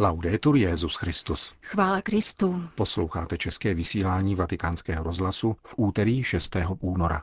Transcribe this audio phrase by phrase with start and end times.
[0.00, 1.52] Laudetur Jezus Christus.
[1.62, 2.62] Chvála Kristu.
[2.74, 6.56] Posloucháte české vysílání Vatikánského rozhlasu v úterý 6.
[6.80, 7.22] února.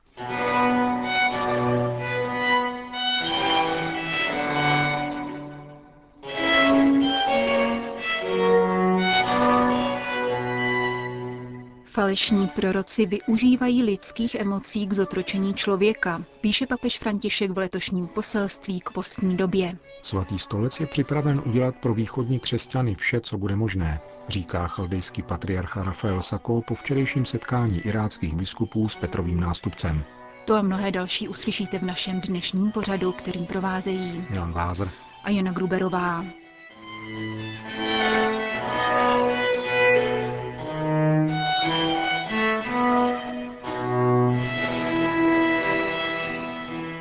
[11.86, 18.90] Falešní proroci využívají lidských emocí k zotročení člověka, píše papež František v letošním poselství k
[18.90, 19.78] postní době.
[20.06, 25.84] Svatý stolec je připraven udělat pro východní křesťany vše, co bude možné, říká chaldejský patriarcha
[25.84, 30.04] Rafael Sako po včerejším setkání iráckých biskupů s Petrovým nástupcem.
[30.46, 34.90] To a mnohé další uslyšíte v našem dnešním pořadu, kterým provázejí Milan Glázer
[35.24, 36.26] a Jana Gruberová.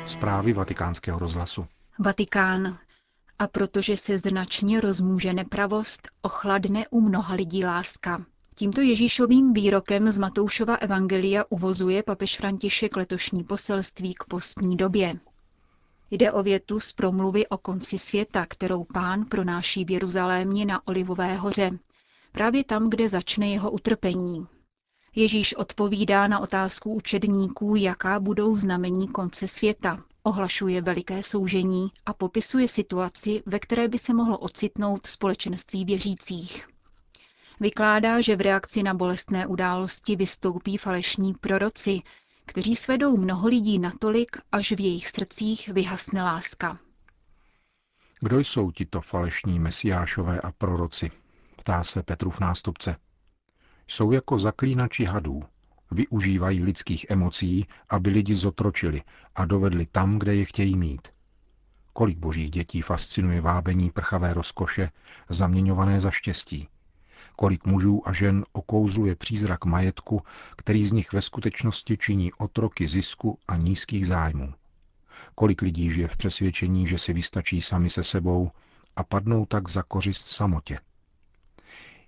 [0.05, 1.65] Zprávy vatikánského rozhlasu.
[1.99, 2.77] Vatikán.
[3.39, 8.25] A protože se značně rozmůže nepravost, ochladne u mnoha lidí láska.
[8.55, 15.19] Tímto Ježíšovým výrokem z Matoušova evangelia uvozuje papež František letošní poselství k postní době.
[16.11, 21.35] Jde o větu z promluvy o konci světa, kterou pán pronáší v Jeruzalémě na Olivové
[21.35, 21.71] hoře,
[22.31, 24.47] právě tam, kde začne jeho utrpení.
[25.15, 30.03] Ježíš odpovídá na otázku učedníků, jaká budou znamení konce světa.
[30.27, 36.67] Ohlašuje veliké soužení a popisuje situaci, ve které by se mohlo ocitnout společenství věřících.
[37.59, 42.01] Vykládá, že v reakci na bolestné události vystoupí falešní proroci,
[42.45, 46.79] kteří svedou mnoho lidí natolik, až v jejich srdcích vyhasne láska.
[48.19, 51.11] Kdo jsou tito falešní mesiášové a proroci?
[51.55, 52.95] Ptá se Petrův nástupce.
[53.87, 55.43] Jsou jako zaklínači hadů.
[55.95, 59.01] Využívají lidských emocí, aby lidi zotročili
[59.35, 61.07] a dovedli tam, kde je chtějí mít.
[61.93, 64.91] Kolik božích dětí fascinuje vábení prchavé rozkoše,
[65.29, 66.67] zaměňované za štěstí.
[67.35, 70.21] Kolik mužů a žen okouzluje přízrak majetku,
[70.57, 74.53] který z nich ve skutečnosti činí otroky zisku a nízkých zájmů.
[75.35, 78.51] Kolik lidí žije v přesvědčení, že si vystačí sami se sebou
[78.95, 80.79] a padnou tak za kořist samotě.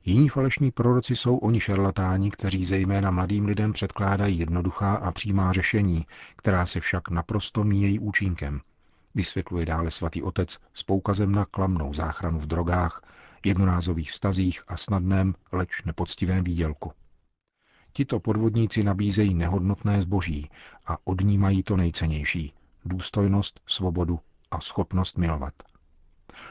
[0.08, 6.06] Jiní falešní proroci jsou oni šarlatáni, kteří zejména mladým lidem předkládají jednoduchá a přímá řešení,
[6.36, 8.62] která se však naprosto míjejí účinkem.
[9.16, 13.02] Vysvětluje dále svatý otec s poukazem na klamnou záchranu v drogách,
[13.46, 16.92] jednorázových vztazích a snadném, leč nepoctivém výdělku.
[17.94, 20.50] Tito podvodníci nabízejí nehodnotné zboží
[20.86, 22.54] a odnímají to nejcennější–
[22.86, 24.20] důstojnost, svobodu
[24.52, 25.54] a schopnost milovat.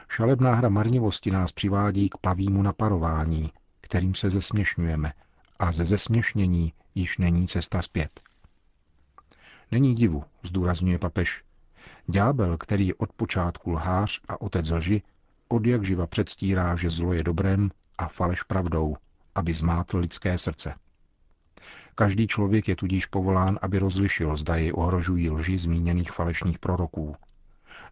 [0.07, 5.13] Šalebná hra marnivosti nás přivádí k pavímu naparování, kterým se zesměšňujeme,
[5.59, 8.21] a ze zesměšnění již není cesta zpět.
[9.71, 11.43] Není divu, zdůrazňuje papež.
[12.07, 15.01] Ďábel, který je od počátku lhář a otec lži,
[15.47, 18.95] od jak živa předstírá, že zlo je dobrem a faleš pravdou,
[19.35, 20.75] aby zmátl lidské srdce.
[21.95, 27.15] Každý člověk je tudíž povolán, aby rozlišil, zda jej ohrožují lži zmíněných falešných proroků–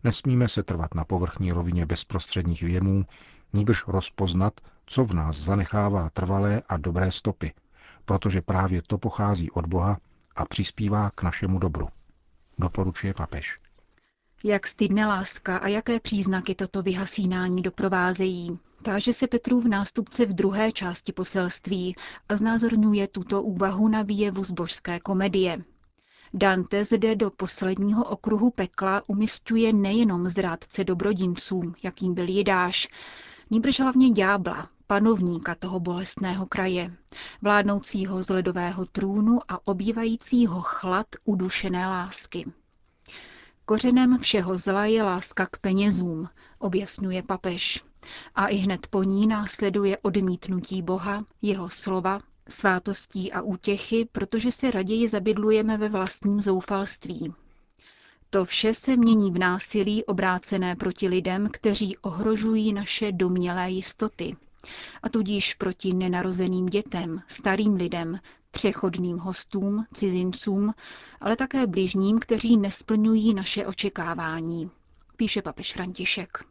[0.03, 3.05] Nesmíme se trvat na povrchní rovině bezprostředních věmů,
[3.53, 4.53] níbrž rozpoznat,
[4.85, 7.53] co v nás zanechává trvalé a dobré stopy,
[8.05, 9.97] protože právě to pochází od Boha
[10.35, 11.87] a přispívá k našemu dobru.
[12.59, 13.59] Doporučuje papež.
[14.43, 20.71] Jak stydne láska a jaké příznaky toto vyhasínání doprovázejí, táže se Petrův nástupce v druhé
[20.71, 21.95] části poselství
[22.29, 25.63] a znázorňuje tuto úvahu na výjevu z božské komedie.
[26.33, 32.87] Dante zde do posledního okruhu pekla umistuje nejenom zrádce dobrodincům, jakým byl Jidáš,
[33.49, 36.95] nýbrž hlavně ďábla, panovníka toho bolestného kraje,
[37.41, 42.51] vládnoucího z ledového trůnu a obývajícího chlad udušené lásky.
[43.65, 47.83] Kořenem všeho zla je láska k penězům, objasňuje papež.
[48.35, 52.19] A i hned po ní následuje odmítnutí Boha, jeho slova
[52.49, 57.33] svátostí a útěchy, protože se raději zabydlujeme ve vlastním zoufalství.
[58.29, 64.35] To vše se mění v násilí obrácené proti lidem, kteří ohrožují naše domělé jistoty,
[65.03, 68.19] a tudíž proti nenarozeným dětem, starým lidem,
[68.51, 70.73] přechodným hostům, cizincům,
[71.21, 74.69] ale také bližním, kteří nesplňují naše očekávání,
[75.17, 76.43] píše papež František.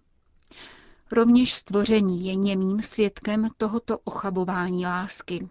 [1.13, 5.49] Rovněž stvoření je němým svědkem tohoto ochabování lásky,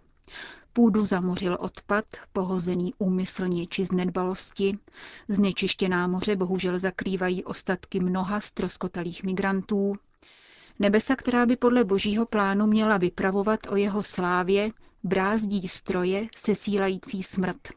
[0.72, 4.78] Půdu zamořil odpad, pohozený úmyslně či z nedbalosti.
[5.28, 9.94] Znečištěná moře bohužel zakrývají ostatky mnoha stroskotalých migrantů.
[10.78, 14.70] Nebesa, která by podle božího plánu měla vypravovat o jeho slávě,
[15.04, 17.68] brázdí stroje sesílající smrt.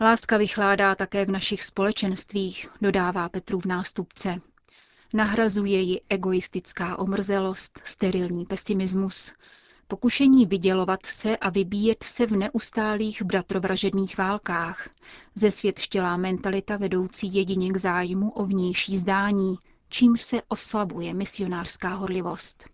[0.00, 4.40] Láska vychládá také v našich společenstvích, dodává Petrův nástupce.
[5.12, 9.32] Nahrazuje ji egoistická omrzelost, sterilní pesimismus,
[9.88, 14.88] pokušení vydělovat se a vybíjet se v neustálých bratrovražedných válkách,
[15.34, 19.56] ze světštělá mentalita vedoucí jedině k zájmu o vnější zdání,
[19.88, 22.64] čímž se oslabuje misionářská horlivost.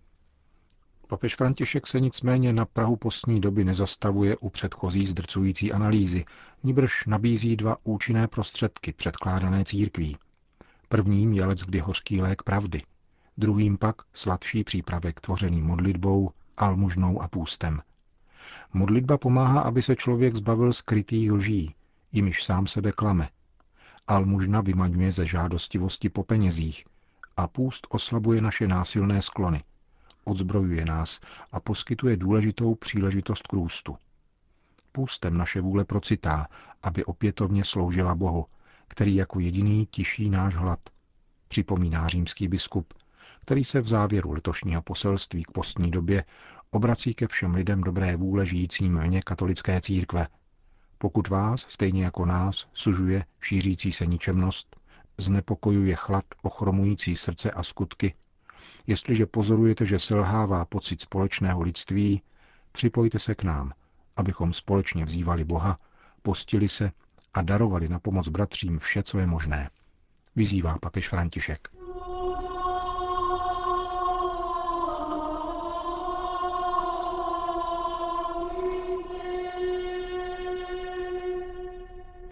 [1.09, 6.25] Papež František se nicméně na Prahu postní doby nezastavuje u předchozí zdrcující analýzy,
[6.63, 10.17] níbrž nabízí dva účinné prostředky předkládané církví.
[10.89, 12.83] Prvním je lec kdy hořký lék pravdy,
[13.39, 17.81] druhým pak sladší přípravek tvořený modlitbou, almužnou a půstem.
[18.73, 21.75] Modlitba pomáhá, aby se člověk zbavil skrytých lží,
[22.13, 23.29] jimiž sám sebe klame.
[24.07, 26.85] Almužna vymaňuje ze žádostivosti po penězích
[27.37, 29.65] a půst oslabuje naše násilné sklony–
[30.25, 31.21] odzbrojuje nás
[31.53, 33.97] a poskytuje důležitou příležitost k růstu.
[34.93, 36.47] Půstem naše vůle procitá,
[36.83, 38.47] aby opětovně sloužila Bohu,
[38.89, 40.79] který jako jediný tiší náš hlad,
[41.49, 42.95] připomíná římský biskup,
[43.41, 46.25] který se v závěru letošního poselství k postní době
[46.71, 50.27] obrací ke všem lidem dobré vůle žijícím vně katolické církve.
[50.99, 54.77] Pokud vás, stejně jako nás, sužuje šířící se ničemnost,
[55.19, 58.15] znepokojuje chlad ochromující srdce a skutky,
[58.87, 62.23] Jestliže pozorujete, že selhává pocit společného lidství,
[62.73, 63.73] připojte se k nám,
[64.17, 65.79] abychom společně vzývali Boha,
[66.23, 66.93] postili se
[67.35, 69.71] a darovali na pomoc bratřím vše, co je možné.
[70.37, 71.69] Vyzývá papež František.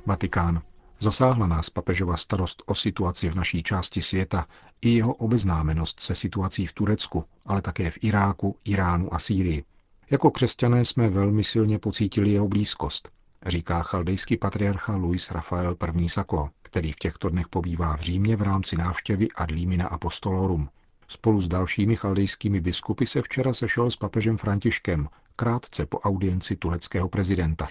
[0.06, 0.62] Vatikán.
[1.00, 4.46] Zasáhla nás papežova starost o situaci v naší části světa
[4.81, 9.64] i jeho obeznámenost se situací v Turecku, ale také v Iráku, Iránu a Sýrii.
[10.10, 13.08] Jako křesťané jsme velmi silně pocítili jeho blízkost,
[13.46, 16.08] říká chaldejský patriarcha Luis Rafael I.
[16.08, 20.69] Sako, který v těchto dnech pobývá v Římě v rámci návštěvy Adlimina Apostolorum.
[21.08, 27.08] Spolu s dalšími chaldejskými biskupy se včera sešel s papežem Františkem, krátce po audienci tureckého
[27.08, 27.69] prezidenta.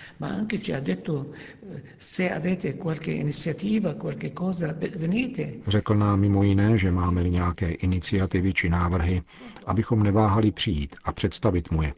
[5.68, 9.22] Řekl nám mimo jiné, že máme-li nějaké iniciativy či návrhy,
[9.66, 11.94] abychom neváhali přijít a představit mu je,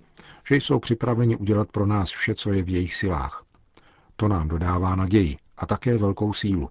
[0.48, 3.46] že jsou připraveni udělat pro nás vše, co je v jejich silách.
[4.16, 6.70] To nám dodává naději a také velkou sílu.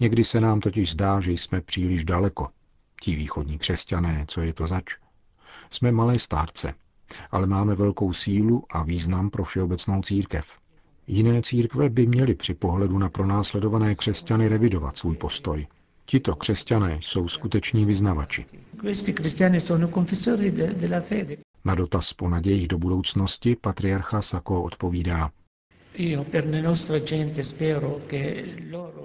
[0.00, 2.48] Někdy se nám totiž zdá, že jsme příliš daleko,
[3.02, 4.94] ti východní křesťané, co je to zač.
[5.70, 6.74] Jsme malé stárce,
[7.30, 10.56] ale máme velkou sílu a význam pro všeobecnou církev.
[11.06, 15.66] Jiné církve by měly při pohledu na pronásledované křesťany revidovat svůj postoj.
[16.06, 18.46] Tito křesťané jsou skuteční vyznavači.
[21.64, 25.30] Na dotaz po nadějích do budoucnosti patriarcha Sako odpovídá.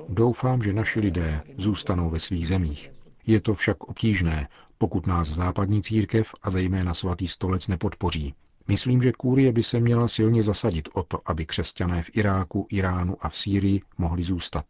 [0.10, 2.92] Doufám, že naši lidé zůstanou ve svých zemích.
[3.26, 8.34] Je to však obtížné, pokud nás západní církev a zejména svatý stolec nepodpoří.
[8.68, 13.18] Myslím, že Kůrie by se měla silně zasadit o to, aby křesťané v Iráku, Iránu
[13.20, 14.66] a v Sýrii mohli zůstat.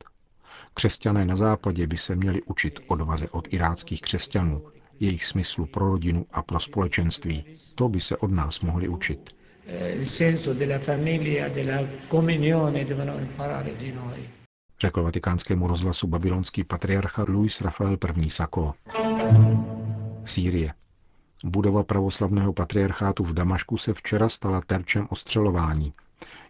[0.74, 4.64] Křesťané na západě by se měli učit odvaze od iráckých křesťanů,
[5.00, 7.46] jejich smyslu pro rodinu a pro společenství.
[7.76, 9.30] To by se od nás mohli učit.
[13.94, 14.30] Noi
[14.80, 18.30] řekl vatikánskému rozhlasu babylonský patriarcha Luis Rafael I.
[18.30, 18.74] Sako.
[20.28, 20.74] Sýrie.
[21.44, 25.94] Budova pravoslavného patriarchátu v Damašku se včera stala terčem ostřelování.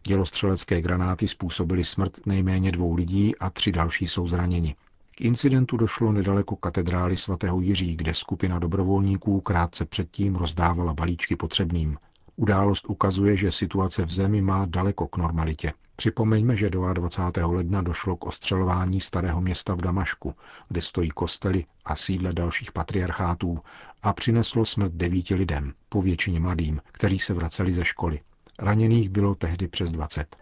[0.08, 4.76] Dělostřelecké granáty způsobily smrt nejméně dvou lidí a tři další jsou zraněni.
[5.16, 11.98] K incidentu došlo nedaleko katedrály svatého Jiří, kde skupina dobrovolníků krátce předtím rozdávala balíčky potřebným.
[12.36, 15.74] Událost ukazuje, že situace v zemi má daleko k normalitě.
[15.98, 17.48] Připomeňme, že 22.
[17.48, 20.36] ledna došlo k ostřelování starého města v Damašku,
[20.68, 23.60] kde stojí kostely a sídle dalších patriarchátů
[24.04, 28.20] a přineslo smrt devíti lidem, po většině mladým, kteří se vraceli ze školy.
[28.60, 30.36] Raněných bylo tehdy přes 20.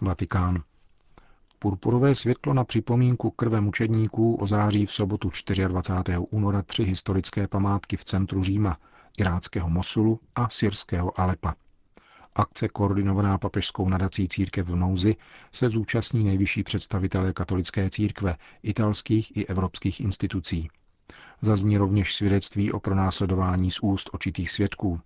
[0.00, 0.62] Vatikán.
[1.58, 5.30] Purpurové světlo na připomínku krve mučedníků ozáří v sobotu
[5.68, 6.18] 24.
[6.30, 8.78] února tři historické památky v centru Říma,
[9.18, 11.54] iráckého Mosulu a syrského Alepa.
[12.34, 15.16] Akce koordinovaná papežskou nadací církev v nouzi
[15.52, 20.68] se zúčastní nejvyšší představitelé katolické církve, italských i evropských institucí.
[21.40, 25.00] Zazní rovněž svědectví o pronásledování z úst očitých svědků.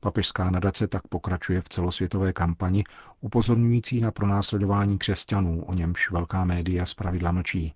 [0.00, 2.84] Papežská nadace tak pokračuje v celosvětové kampani
[3.20, 7.74] upozorňující na pronásledování křesťanů, o němž velká média zpravidla mlčí.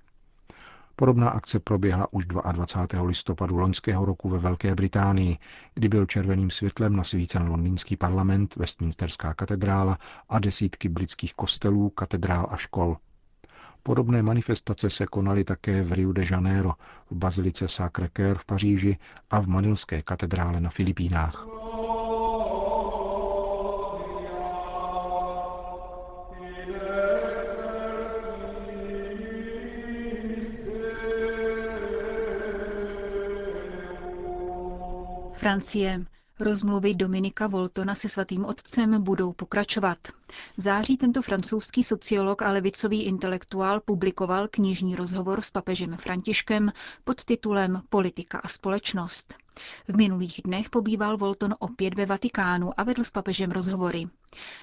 [0.97, 3.03] Podobná akce proběhla už 22.
[3.03, 5.39] listopadu loňského roku ve Velké Británii,
[5.75, 9.99] kdy byl červeným světlem nasvícen londýnský parlament, Westminsterská katedrála
[10.29, 12.97] a desítky britských kostelů, katedrál a škol.
[13.83, 16.73] Podobné manifestace se konaly také v Rio de Janeiro,
[17.11, 18.99] v bazilice Sacré-Cœur v Paříži
[19.31, 21.47] a v Manilské katedrále na Filipínách.
[35.45, 36.05] Francie.
[36.41, 39.99] Rozmluvy Dominika Voltona se svatým otcem budou pokračovat.
[40.57, 46.73] V září tento francouzský sociolog a levicový intelektuál publikoval knižní rozhovor s papežem Františkem
[47.05, 49.35] pod titulem Politika a společnost.
[49.89, 54.07] V minulých dnech pobýval Volton opět ve Vatikánu a vedl s papežem rozhovory.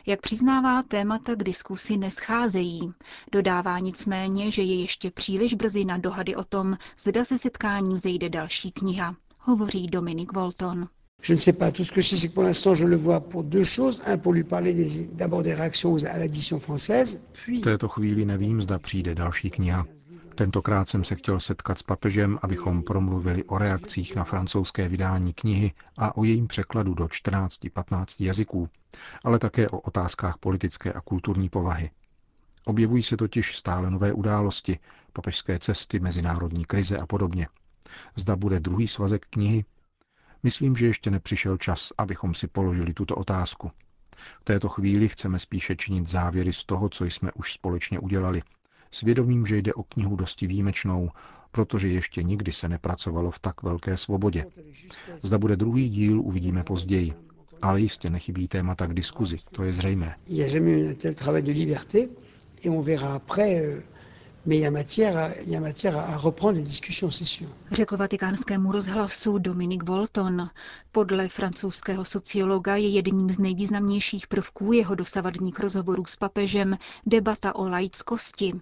[0.06, 2.94] Jak přiznává, témata k diskusi nescházejí.
[3.32, 8.30] Dodává nicméně, že je ještě příliš brzy na dohady o tom, zda se setkáním zejde
[8.30, 10.88] další kniha hovoří Dominik Volton.
[11.22, 11.72] Je ne sais pas.
[11.72, 14.02] Tout ce que je sais, c'est que pour l'instant, je le vois pour deux choses.
[14.06, 14.74] Un, pour lui parler
[15.14, 17.60] d'abord des réactions à l'édition française, puis...
[17.60, 19.86] V této chvíli nevím, zda přijde další kniha.
[20.36, 25.72] Tentokrát jsem se chtěl setkat s papežem, abychom promluvili o reakcích na francouzské vydání knihy
[25.98, 28.70] a o jejím překladu do 14-15 jazyků,
[29.24, 31.90] ale také o otázkách politické a kulturní povahy.
[32.66, 34.80] Objevují se totiž stále nové události,
[35.14, 37.48] papežské cesty, mezinárodní krize a podobně.
[38.16, 39.66] Zda bude druhý svazek knihy?
[40.44, 43.72] Myslím, že ještě nepřišel čas, abychom si položili tuto otázku.
[44.42, 48.42] V této chvíli chceme spíše činit závěry z toho, co jsme už společně udělali.
[48.92, 51.10] Svědomím, že jde o knihu dosti výjimečnou,
[51.52, 54.46] protože ještě nikdy se nepracovalo v tak velké svobodě.
[55.18, 57.14] Zda bude druhý díl, uvidíme později.
[57.62, 60.16] Ale jistě nechybí témata k diskuzi, to je zřejmé.
[67.72, 70.50] Řekl vatikánskému rozhlasu Dominik Volton.
[70.92, 77.70] Podle francouzského sociologa je jedním z nejvýznamnějších prvků jeho dosavadních rozhovorů s papežem debata o
[77.70, 78.54] laickosti.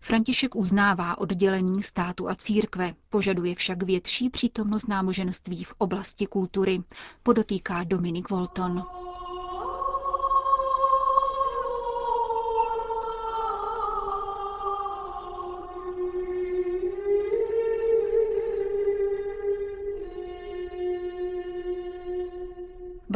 [0.00, 6.82] František uznává oddělení státu a církve, požaduje však větší přítomnost náboženství v oblasti kultury,
[7.22, 8.84] podotýká Dominik Volton.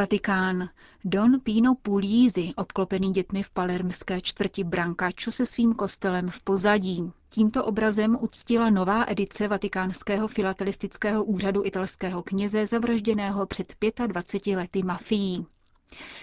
[0.00, 0.68] Vatikán.
[1.04, 7.12] Don Pino Puglisi, obklopený dětmi v palermské čtvrti Brancaču se svým kostelem v pozadí.
[7.28, 13.74] Tímto obrazem uctila nová edice Vatikánského filatelistického úřadu italského kněze zavražděného před
[14.06, 15.46] 25 lety mafií.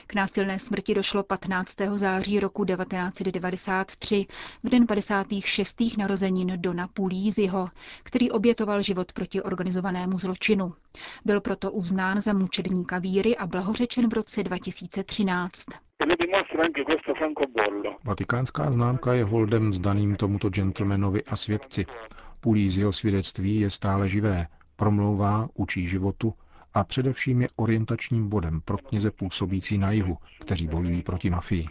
[0.08, 1.76] K násilné smrti došlo 15.
[1.96, 4.26] září roku 1993,
[4.64, 5.98] v den 56.
[5.98, 7.70] narozenin Dona Pulíziho,
[8.04, 10.74] který obětoval život proti organizovanému zločinu.
[11.26, 15.66] Byl proto uznán za mučedníka víry a blahořečen v roce 2013.
[18.04, 21.86] Vatikánská známka je holdem zdaným tomuto gentlemanovi a svědci.
[22.40, 26.34] Pulíziho svědectví je stále živé, promlouvá, učí životu
[26.74, 31.66] a především je orientačním bodem pro kněze působící na jihu, kteří bojují proti mafii.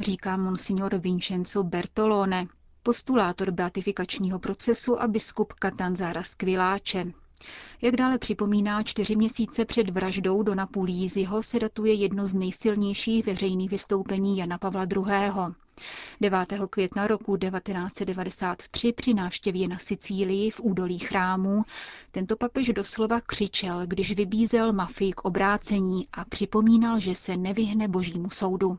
[0.00, 2.46] Říká monsignor Vincenzo Bertolone,
[2.82, 7.06] postulátor beatifikačního procesu a biskup Katanzára Skviláče.
[7.82, 13.70] Jak dále připomíná, čtyři měsíce před vraždou do Napulíziho se datuje jedno z nejsilnějších veřejných
[13.70, 15.54] vystoupení Jana Pavla II.
[16.20, 16.48] 9.
[16.70, 21.62] května roku 1993 při návštěvě na Sicílii v údolí chrámů
[22.10, 28.30] tento papež doslova křičel, když vybízel mafii k obrácení a připomínal, že se nevyhne božímu
[28.30, 28.78] soudu.